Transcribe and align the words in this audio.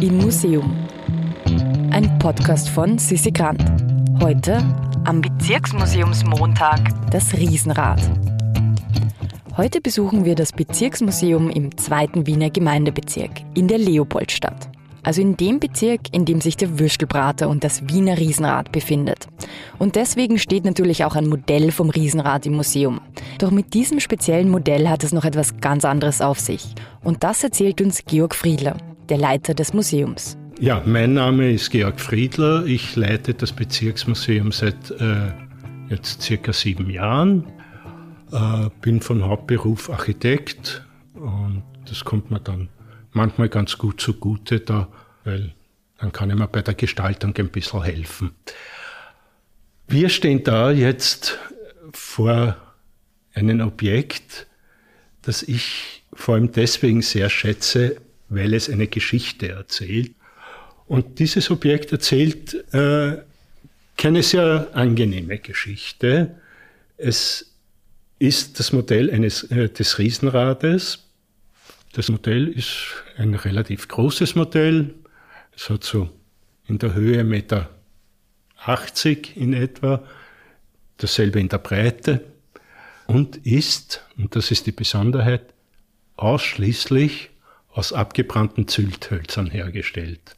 Im 0.00 0.18
Museum. 0.18 0.76
Ein 1.90 2.18
Podcast 2.18 2.68
von 2.68 2.98
Sissi 2.98 3.30
Grant. 3.30 3.64
Heute 4.20 4.58
am 5.04 5.22
Bezirksmuseumsmontag 5.22 6.80
das 7.10 7.32
Riesenrad. 7.32 8.00
Heute 9.56 9.80
besuchen 9.80 10.26
wir 10.26 10.34
das 10.34 10.52
Bezirksmuseum 10.52 11.48
im 11.48 11.76
zweiten 11.78 12.26
Wiener 12.26 12.50
Gemeindebezirk 12.50 13.30
in 13.54 13.68
der 13.68 13.78
Leopoldstadt. 13.78 14.68
Also 15.02 15.22
in 15.22 15.36
dem 15.36 15.60
Bezirk, 15.60 16.12
in 16.12 16.24
dem 16.24 16.40
sich 16.40 16.56
der 16.56 16.78
Würstelbrater 16.78 17.48
und 17.48 17.64
das 17.64 17.88
Wiener 17.88 18.18
Riesenrad 18.18 18.72
befindet. 18.72 19.28
Und 19.78 19.96
deswegen 19.96 20.38
steht 20.38 20.64
natürlich 20.64 21.04
auch 21.04 21.14
ein 21.14 21.28
Modell 21.28 21.70
vom 21.70 21.88
Riesenrad 21.88 22.44
im 22.44 22.54
Museum. 22.54 23.00
Doch 23.38 23.50
mit 23.50 23.72
diesem 23.72 24.00
speziellen 24.00 24.50
Modell 24.50 24.88
hat 24.88 25.04
es 25.04 25.12
noch 25.12 25.24
etwas 25.24 25.58
ganz 25.60 25.84
anderes 25.84 26.20
auf 26.20 26.38
sich. 26.38 26.74
Und 27.02 27.24
das 27.24 27.42
erzählt 27.44 27.80
uns 27.80 28.04
Georg 28.04 28.34
Friedler, 28.34 28.76
der 29.08 29.18
Leiter 29.18 29.54
des 29.54 29.72
Museums. 29.72 30.36
Ja, 30.58 30.82
mein 30.86 31.14
Name 31.14 31.52
ist 31.52 31.70
Georg 31.70 32.00
Friedler. 32.00 32.64
Ich 32.64 32.96
leite 32.96 33.34
das 33.34 33.52
Bezirksmuseum 33.52 34.52
seit 34.52 34.90
äh, 34.92 35.32
jetzt 35.90 36.22
circa 36.22 36.52
sieben 36.52 36.88
Jahren. 36.88 37.44
Äh, 38.32 38.70
bin 38.80 39.00
von 39.00 39.22
Hauptberuf 39.24 39.90
Architekt 39.90 40.84
und 41.14 41.62
das 41.88 42.04
kommt 42.04 42.30
mir 42.30 42.40
dann 42.40 42.68
manchmal 43.12 43.48
ganz 43.48 43.78
gut 43.78 44.00
zugute, 44.00 44.60
da, 44.60 44.88
weil 45.24 45.54
dann 45.98 46.12
kann 46.12 46.30
ich 46.30 46.36
mir 46.36 46.48
bei 46.48 46.62
der 46.62 46.74
Gestaltung 46.74 47.34
ein 47.36 47.48
bisschen 47.48 47.82
helfen. 47.82 48.32
Wir 49.88 50.08
stehen 50.08 50.42
da 50.42 50.70
jetzt 50.70 51.38
vor 51.92 52.56
einem 53.34 53.60
Objekt, 53.60 54.46
das 55.22 55.42
ich 55.42 56.04
vor 56.12 56.34
allem 56.34 56.50
deswegen 56.50 57.02
sehr 57.02 57.30
schätze, 57.30 58.00
weil 58.28 58.54
es 58.54 58.68
eine 58.68 58.86
Geschichte 58.86 59.48
erzählt. 59.48 60.12
Und 60.86 61.18
dieses 61.18 61.50
Objekt 61.50 61.92
erzählt 61.92 62.54
äh, 62.72 63.18
keine 63.96 64.22
sehr 64.22 64.68
angenehme 64.72 65.38
Geschichte. 65.38 66.36
Es 66.96 67.52
ist 68.18 68.58
das 68.58 68.72
Modell 68.72 69.10
eines, 69.10 69.44
äh, 69.44 69.68
des 69.68 69.98
Riesenrades. 69.98 71.04
Das 71.92 72.08
Modell 72.08 72.48
ist 72.48 73.04
ein 73.16 73.34
relativ 73.34 73.88
großes 73.88 74.34
Modell. 74.34 74.94
Es 75.54 75.70
hat 75.70 75.84
so 75.84 76.10
in 76.66 76.78
der 76.78 76.94
Höhe 76.94 77.22
1,80 77.22 77.24
Meter 77.24 77.70
in 79.34 79.52
etwa, 79.54 80.04
dasselbe 80.98 81.40
in 81.40 81.48
der 81.48 81.58
Breite 81.58 82.22
und 83.06 83.38
ist, 83.46 84.02
und 84.16 84.34
das 84.36 84.50
ist 84.50 84.66
die 84.66 84.72
Besonderheit, 84.72 85.54
ausschließlich 86.16 87.30
aus 87.76 87.92
abgebrannten 87.92 88.68
Zülthölzern 88.68 89.50
hergestellt. 89.50 90.34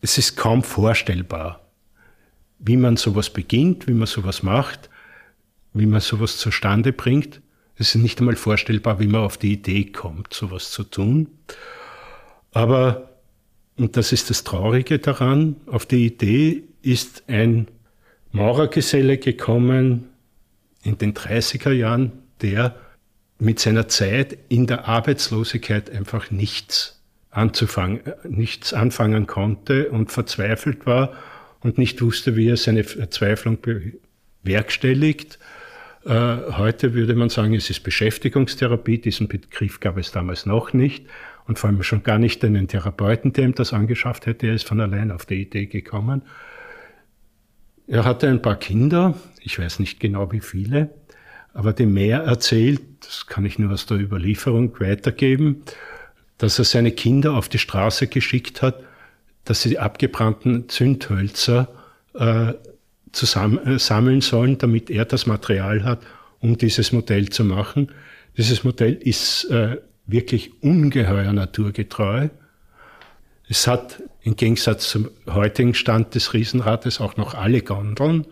Es 0.00 0.18
ist 0.18 0.36
kaum 0.36 0.64
vorstellbar, 0.64 1.60
wie 2.58 2.76
man 2.76 2.96
sowas 2.96 3.30
beginnt, 3.30 3.86
wie 3.86 3.92
man 3.92 4.08
sowas 4.08 4.42
macht, 4.42 4.90
wie 5.74 5.86
man 5.86 6.00
sowas 6.00 6.36
zustande 6.36 6.92
bringt. 6.92 7.40
Es 7.76 7.94
ist 7.94 8.02
nicht 8.02 8.18
einmal 8.18 8.34
vorstellbar, 8.34 8.98
wie 8.98 9.06
man 9.06 9.20
auf 9.20 9.38
die 9.38 9.52
Idee 9.52 9.84
kommt, 9.84 10.34
sowas 10.34 10.72
zu 10.72 10.82
tun. 10.82 11.28
Aber, 12.50 13.10
und 13.76 13.96
das 13.96 14.10
ist 14.10 14.28
das 14.28 14.42
Traurige 14.42 14.98
daran, 14.98 15.54
auf 15.66 15.86
die 15.86 16.04
Idee 16.04 16.64
ist 16.82 17.28
ein 17.28 17.68
Maurergeselle 18.32 19.18
gekommen 19.18 20.08
in 20.82 20.98
den 20.98 21.14
30er 21.14 21.70
Jahren, 21.70 22.10
der 22.42 22.74
mit 23.38 23.60
seiner 23.60 23.88
Zeit 23.88 24.36
in 24.48 24.66
der 24.66 24.88
Arbeitslosigkeit 24.88 25.90
einfach 25.90 26.30
nichts 26.30 27.00
anzufangen, 27.30 28.00
nichts 28.28 28.72
anfangen 28.72 29.26
konnte 29.26 29.90
und 29.90 30.10
verzweifelt 30.10 30.86
war 30.86 31.12
und 31.60 31.78
nicht 31.78 32.02
wusste, 32.02 32.36
wie 32.36 32.48
er 32.48 32.56
seine 32.56 32.84
Verzweiflung 32.84 33.58
bewerkstelligt. 34.42 35.38
Äh, 36.04 36.10
heute 36.10 36.94
würde 36.94 37.14
man 37.14 37.28
sagen, 37.28 37.54
es 37.54 37.70
ist 37.70 37.80
Beschäftigungstherapie. 37.80 38.98
Diesen 38.98 39.28
Begriff 39.28 39.80
gab 39.80 39.98
es 39.98 40.10
damals 40.10 40.46
noch 40.46 40.72
nicht. 40.72 41.06
Und 41.46 41.58
vor 41.58 41.70
allem 41.70 41.82
schon 41.82 42.02
gar 42.02 42.18
nicht 42.18 42.44
einen 42.44 42.68
Therapeuten, 42.68 43.32
der 43.32 43.44
ihm 43.44 43.54
das 43.54 43.72
angeschafft 43.72 44.26
hätte. 44.26 44.48
Er 44.48 44.54
ist 44.54 44.66
von 44.68 44.80
allein 44.80 45.10
auf 45.10 45.26
die 45.26 45.42
Idee 45.42 45.66
gekommen. 45.66 46.22
Er 47.86 48.04
hatte 48.04 48.28
ein 48.28 48.42
paar 48.42 48.56
Kinder, 48.56 49.14
ich 49.40 49.58
weiß 49.58 49.78
nicht 49.78 49.98
genau 49.98 50.30
wie 50.30 50.40
viele, 50.40 50.90
aber 51.58 51.72
dem 51.72 51.92
Meer 51.92 52.20
erzählt, 52.20 52.80
das 53.00 53.26
kann 53.26 53.44
ich 53.44 53.58
nur 53.58 53.72
aus 53.72 53.84
der 53.84 53.98
Überlieferung 53.98 54.78
weitergeben, 54.78 55.64
dass 56.38 56.56
er 56.60 56.64
seine 56.64 56.92
Kinder 56.92 57.32
auf 57.32 57.48
die 57.48 57.58
Straße 57.58 58.06
geschickt 58.06 58.62
hat, 58.62 58.80
dass 59.44 59.62
sie 59.62 59.70
die 59.70 59.80
abgebrannten 59.80 60.68
Zündhölzer 60.68 61.66
äh, 62.14 62.52
zusammen, 63.10 63.58
äh, 63.66 63.78
sammeln 63.80 64.20
sollen, 64.20 64.58
damit 64.58 64.88
er 64.88 65.04
das 65.04 65.26
Material 65.26 65.82
hat, 65.82 65.98
um 66.38 66.56
dieses 66.58 66.92
Modell 66.92 67.28
zu 67.30 67.42
machen. 67.42 67.90
Dieses 68.36 68.62
Modell 68.62 68.94
ist 68.94 69.46
äh, 69.46 69.78
wirklich 70.06 70.62
ungeheuer 70.62 71.32
naturgetreu. 71.32 72.28
Es 73.48 73.66
hat 73.66 74.00
im 74.22 74.36
Gegensatz 74.36 74.90
zum 74.90 75.10
heutigen 75.26 75.74
Stand 75.74 76.14
des 76.14 76.34
Riesenrades 76.34 77.00
auch 77.00 77.16
noch 77.16 77.34
alle 77.34 77.62
Gondeln. 77.62 78.26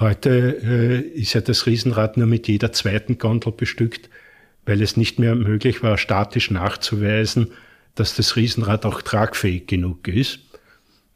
Heute 0.00 0.30
äh, 0.64 1.00
ist 1.00 1.34
ja 1.34 1.42
das 1.42 1.66
Riesenrad 1.66 2.16
nur 2.16 2.26
mit 2.26 2.48
jeder 2.48 2.72
zweiten 2.72 3.18
Gondel 3.18 3.52
bestückt, 3.52 4.08
weil 4.64 4.80
es 4.80 4.96
nicht 4.96 5.18
mehr 5.18 5.34
möglich 5.34 5.82
war, 5.82 5.98
statisch 5.98 6.50
nachzuweisen, 6.50 7.48
dass 7.96 8.16
das 8.16 8.34
Riesenrad 8.34 8.86
auch 8.86 9.02
tragfähig 9.02 9.66
genug 9.66 10.08
ist. 10.08 10.38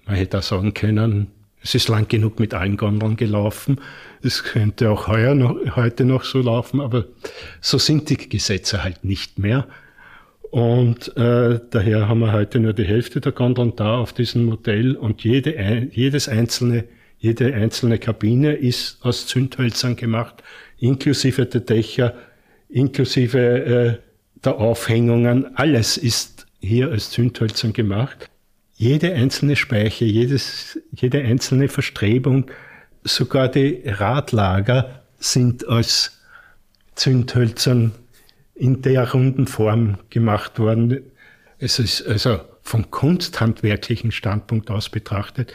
Man 0.04 0.16
hätte 0.16 0.38
auch 0.38 0.42
sagen 0.42 0.74
können, 0.74 1.28
es 1.62 1.74
ist 1.74 1.88
lang 1.88 2.08
genug 2.08 2.38
mit 2.38 2.52
allen 2.52 2.76
Gondeln 2.76 3.16
gelaufen. 3.16 3.80
Es 4.22 4.44
könnte 4.44 4.90
auch 4.90 5.08
heuer 5.08 5.34
noch, 5.34 5.56
heute 5.76 6.04
noch 6.04 6.24
so 6.24 6.42
laufen, 6.42 6.82
aber 6.82 7.06
so 7.62 7.78
sind 7.78 8.10
die 8.10 8.28
Gesetze 8.28 8.84
halt 8.84 9.02
nicht 9.02 9.38
mehr. 9.38 9.66
Und 10.50 11.16
äh, 11.16 11.58
daher 11.70 12.06
haben 12.06 12.20
wir 12.20 12.32
heute 12.32 12.60
nur 12.60 12.74
die 12.74 12.84
Hälfte 12.84 13.22
der 13.22 13.32
Gondeln 13.32 13.74
da 13.76 13.96
auf 13.96 14.12
diesem 14.12 14.44
Modell 14.44 14.94
und 14.94 15.24
jede, 15.24 15.88
jedes 15.90 16.28
einzelne 16.28 16.84
jede 17.24 17.54
einzelne 17.54 17.98
Kabine 17.98 18.52
ist 18.52 18.98
aus 19.00 19.26
Zündhölzern 19.26 19.96
gemacht, 19.96 20.42
inklusive 20.78 21.46
der 21.46 21.62
Dächer, 21.62 22.12
inklusive 22.68 23.38
äh, 23.38 23.98
der 24.44 24.56
Aufhängungen. 24.56 25.56
Alles 25.56 25.96
ist 25.96 26.46
hier 26.60 26.92
aus 26.92 27.10
Zündhölzern 27.12 27.72
gemacht. 27.72 28.28
Jede 28.76 29.14
einzelne 29.14 29.56
Speiche, 29.56 30.04
jedes, 30.04 30.78
jede 30.92 31.22
einzelne 31.22 31.68
Verstrebung, 31.68 32.50
sogar 33.04 33.48
die 33.48 33.80
Radlager 33.86 35.02
sind 35.18 35.66
aus 35.66 36.20
Zündhölzern 36.94 37.92
in 38.54 38.82
der 38.82 39.10
runden 39.12 39.46
Form 39.46 39.96
gemacht 40.10 40.58
worden. 40.58 41.00
Es 41.58 41.78
ist 41.78 42.06
also 42.06 42.40
vom 42.60 42.90
kunsthandwerklichen 42.90 44.12
Standpunkt 44.12 44.70
aus 44.70 44.90
betrachtet 44.90 45.54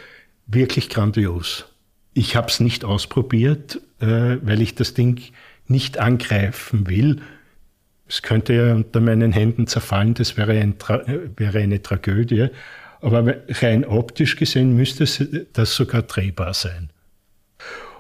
wirklich 0.50 0.90
grandios. 0.90 1.66
Ich 2.14 2.36
habe 2.36 2.48
es 2.48 2.60
nicht 2.60 2.84
ausprobiert, 2.84 3.80
äh, 4.00 4.38
weil 4.42 4.62
ich 4.62 4.76
das 4.76 4.94
Ding 4.94 5.22
nicht 5.68 6.00
angreifen 6.00 6.88
will. 6.90 7.22
Es 8.08 8.24
könnte 8.24 8.54
ja 8.54 8.74
unter 8.74 9.00
meinen 9.00 9.32
Händen 9.32 9.68
zerfallen, 9.68 10.16
das 10.16 10.36
wäre, 10.36 10.54
ein 10.54 10.76
äh, 10.90 11.30
wäre 11.38 11.60
eine 11.60 11.82
Tragödie. 11.82 12.48
Aber 13.02 13.36
rein 13.48 13.86
optisch 13.86 14.36
gesehen 14.36 14.76
müsste 14.76 15.06
das 15.54 15.76
sogar 15.76 16.02
drehbar 16.02 16.54
sein. 16.54 16.90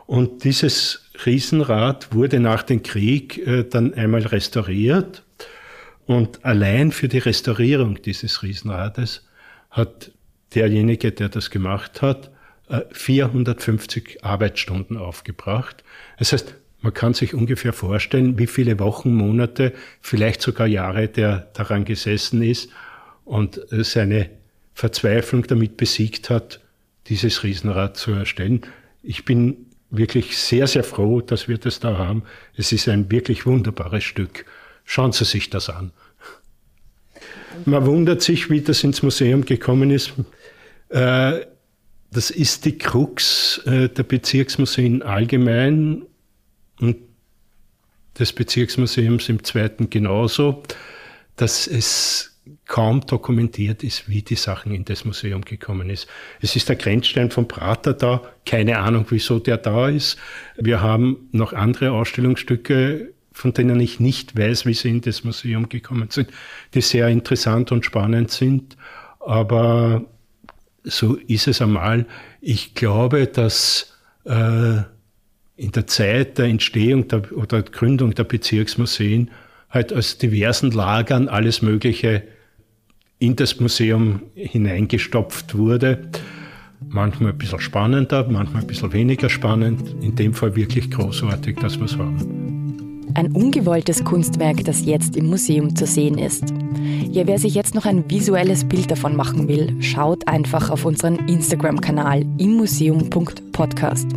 Und 0.07 0.43
dieses 0.43 1.05
Riesenrad 1.25 2.13
wurde 2.13 2.39
nach 2.39 2.63
dem 2.63 2.81
Krieg 2.81 3.37
äh, 3.45 3.63
dann 3.63 3.93
einmal 3.93 4.25
restauriert. 4.25 5.23
Und 6.07 6.43
allein 6.43 6.91
für 6.91 7.07
die 7.07 7.19
Restaurierung 7.19 8.01
dieses 8.01 8.41
Riesenrades 8.41 9.27
hat 9.69 10.11
derjenige, 10.55 11.11
der 11.11 11.29
das 11.29 11.51
gemacht 11.51 12.01
hat, 12.01 12.31
450 12.91 14.23
Arbeitsstunden 14.23 14.97
aufgebracht. 14.97 15.83
Das 16.17 16.33
heißt, 16.33 16.55
man 16.81 16.93
kann 16.93 17.13
sich 17.13 17.33
ungefähr 17.33 17.73
vorstellen, 17.73 18.37
wie 18.37 18.47
viele 18.47 18.79
Wochen, 18.79 19.13
Monate, 19.13 19.73
vielleicht 20.01 20.41
sogar 20.41 20.67
Jahre 20.67 21.07
der 21.07 21.49
daran 21.53 21.83
gesessen 21.83 22.41
ist 22.41 22.69
und 23.25 23.59
seine 23.69 24.29
Verzweiflung 24.73 25.45
damit 25.45 25.75
besiegt 25.75 26.29
hat, 26.29 26.61
dieses 27.07 27.43
Riesenrad 27.43 27.97
zu 27.97 28.11
erstellen. 28.11 28.61
Ich 29.03 29.25
bin 29.25 29.65
wirklich 29.89 30.37
sehr, 30.37 30.67
sehr 30.67 30.83
froh, 30.83 31.21
dass 31.21 31.47
wir 31.47 31.57
das 31.57 31.79
da 31.79 31.97
haben. 31.97 32.23
Es 32.55 32.71
ist 32.71 32.87
ein 32.87 33.11
wirklich 33.11 33.45
wunderbares 33.45 34.03
Stück. 34.03 34.45
Schauen 34.85 35.11
Sie 35.11 35.25
sich 35.25 35.49
das 35.49 35.69
an. 35.69 35.91
Man 37.65 37.85
wundert 37.85 38.21
sich, 38.21 38.49
wie 38.49 38.61
das 38.61 38.83
ins 38.83 39.03
Museum 39.03 39.43
gekommen 39.43 39.91
ist. 39.91 40.13
Äh, 40.89 41.41
das 42.11 42.31
ist 42.31 42.65
die 42.65 42.77
Krux 42.77 43.59
äh, 43.65 43.89
der 43.89 44.03
Bezirksmuseen 44.03 45.01
allgemein 45.01 46.03
und 46.79 46.97
des 48.17 48.33
Bezirksmuseums 48.33 49.29
im 49.29 49.43
zweiten 49.43 49.89
genauso, 49.89 50.63
dass 51.35 51.67
es 51.67 52.29
kaum 52.65 53.01
dokumentiert 53.01 53.83
ist, 53.83 54.09
wie 54.09 54.21
die 54.21 54.35
Sachen 54.35 54.73
in 54.73 54.85
das 54.85 55.05
Museum 55.05 55.41
gekommen 55.41 55.89
ist. 55.89 56.07
Es 56.41 56.55
ist 56.55 56.69
der 56.69 56.75
Grenzstein 56.75 57.31
vom 57.31 57.47
Prater 57.47 57.93
da, 57.93 58.21
keine 58.45 58.79
Ahnung, 58.79 59.05
wieso 59.09 59.39
der 59.39 59.57
da 59.57 59.89
ist. 59.89 60.17
Wir 60.57 60.81
haben 60.81 61.29
noch 61.31 61.53
andere 61.53 61.91
Ausstellungsstücke, 61.91 63.13
von 63.31 63.53
denen 63.53 63.79
ich 63.79 63.99
nicht 63.99 64.37
weiß, 64.37 64.65
wie 64.65 64.73
sie 64.73 64.89
in 64.89 65.01
das 65.01 65.23
Museum 65.23 65.69
gekommen 65.69 66.09
sind, 66.09 66.29
die 66.73 66.81
sehr 66.81 67.07
interessant 67.07 67.71
und 67.71 67.85
spannend 67.85 68.31
sind. 68.31 68.75
Aber 69.19 70.05
so 70.83 71.15
ist 71.15 71.47
es 71.47 71.61
einmal. 71.61 72.05
Ich 72.41 72.73
glaube, 72.73 73.27
dass 73.27 73.97
äh, 74.25 74.81
in 75.55 75.71
der 75.73 75.87
Zeit 75.87 76.37
der 76.37 76.45
Entstehung 76.45 77.07
der, 77.07 77.31
oder 77.35 77.61
Gründung 77.61 78.15
der 78.15 78.23
Bezirksmuseen 78.23 79.29
halt 79.69 79.93
aus 79.93 80.17
diversen 80.17 80.71
Lagern 80.71 81.27
alles 81.27 81.61
Mögliche 81.61 82.23
in 83.19 83.35
das 83.35 83.59
Museum 83.59 84.21
hineingestopft 84.35 85.55
wurde. 85.55 86.09
Manchmal 86.87 87.33
ein 87.33 87.37
bisschen 87.37 87.59
spannender, 87.59 88.25
manchmal 88.29 88.61
ein 88.61 88.67
bisschen 88.67 88.93
weniger 88.93 89.29
spannend. 89.29 90.01
In 90.01 90.15
dem 90.15 90.33
Fall 90.33 90.55
wirklich 90.55 90.89
großartig, 90.89 91.57
dass 91.57 91.77
wir 91.77 91.85
es 91.85 91.97
haben. 91.97 92.38
Ein 93.15 93.31
ungewolltes 93.31 94.03
Kunstwerk, 94.03 94.63
das 94.63 94.85
jetzt 94.85 95.15
im 95.15 95.27
Museum 95.27 95.75
zu 95.75 95.85
sehen 95.85 96.17
ist. 96.17 96.43
Ja, 97.11 97.27
wer 97.27 97.39
sich 97.39 97.55
jetzt 97.55 97.75
noch 97.75 97.85
ein 97.85 98.09
visuelles 98.09 98.63
Bild 98.63 98.91
davon 98.91 99.15
machen 99.15 99.47
will, 99.47 99.75
schaut 99.81 100.27
einfach 100.27 100.69
auf 100.69 100.85
unseren 100.85 101.27
Instagram-Kanal 101.27 102.25
immuseum.podcast. 102.37 104.07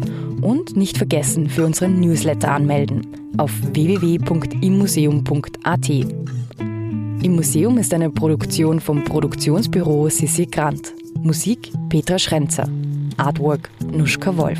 Und 0.41 0.77
nicht 0.77 0.99
vergessen, 0.99 1.49
für 1.49 1.65
unseren 1.65 2.01
Newsletter 2.01 2.51
anmelden 2.51 3.07
auf 3.39 3.53
www.immuseum.at. 3.73 5.89
Im 5.89 7.37
Museum 7.37 7.79
ist 7.79 7.95
eine 7.95 8.11
Produktion 8.11 8.81
vom 8.81 9.05
Produktionsbüro 9.05 10.09
Sissi 10.09 10.47
Grant. 10.47 10.93
Musik 11.23 11.71
Petra 11.89 12.19
Schrenzer. 12.19 12.69
Artwork 13.17 13.71
Nuschka 13.93 14.37
Wolf. 14.37 14.59